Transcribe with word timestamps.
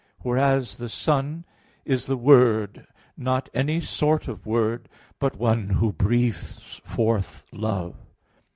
Whereas 0.21 0.77
the 0.77 0.89
Son 0.89 1.45
is 1.85 2.07
the 2.07 2.17
Word, 2.17 2.87
not 3.15 3.49
any 3.53 3.79
sort 3.79 4.27
of 4.27 4.47
word, 4.47 4.89
but 5.19 5.37
one 5.37 5.69
Who 5.69 5.93
breathes 5.93 6.81
forth 6.83 7.45
Love. 7.53 7.95